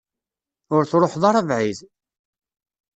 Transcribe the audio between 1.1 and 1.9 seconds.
ara bɛid.